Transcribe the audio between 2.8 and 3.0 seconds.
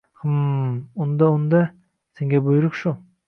shu: